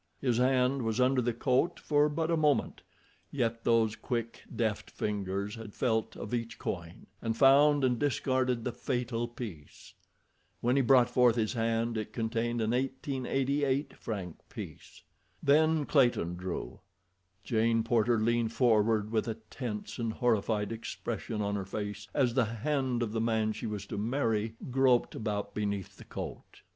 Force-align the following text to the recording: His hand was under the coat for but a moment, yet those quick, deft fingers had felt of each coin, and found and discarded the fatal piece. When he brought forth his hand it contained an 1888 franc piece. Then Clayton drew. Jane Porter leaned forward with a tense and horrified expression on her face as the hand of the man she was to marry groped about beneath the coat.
His 0.19 0.39
hand 0.39 0.81
was 0.81 0.99
under 0.99 1.21
the 1.21 1.31
coat 1.31 1.79
for 1.79 2.09
but 2.09 2.31
a 2.31 2.35
moment, 2.35 2.81
yet 3.29 3.63
those 3.63 3.95
quick, 3.95 4.41
deft 4.55 4.89
fingers 4.89 5.53
had 5.53 5.75
felt 5.75 6.15
of 6.17 6.33
each 6.33 6.57
coin, 6.57 7.05
and 7.21 7.37
found 7.37 7.83
and 7.83 7.99
discarded 7.99 8.63
the 8.63 8.71
fatal 8.71 9.27
piece. 9.27 9.93
When 10.59 10.75
he 10.75 10.81
brought 10.81 11.07
forth 11.11 11.35
his 11.35 11.53
hand 11.53 11.99
it 11.99 12.13
contained 12.13 12.61
an 12.61 12.71
1888 12.71 13.93
franc 13.95 14.37
piece. 14.49 15.03
Then 15.43 15.85
Clayton 15.85 16.35
drew. 16.35 16.79
Jane 17.43 17.83
Porter 17.83 18.17
leaned 18.17 18.53
forward 18.53 19.11
with 19.11 19.27
a 19.27 19.35
tense 19.51 19.99
and 19.99 20.13
horrified 20.13 20.71
expression 20.71 21.43
on 21.43 21.53
her 21.55 21.63
face 21.67 22.07
as 22.15 22.33
the 22.33 22.45
hand 22.45 23.03
of 23.03 23.11
the 23.11 23.21
man 23.21 23.53
she 23.53 23.67
was 23.67 23.85
to 23.85 23.99
marry 23.99 24.55
groped 24.71 25.13
about 25.13 25.53
beneath 25.53 25.97
the 25.97 26.05
coat. 26.05 26.61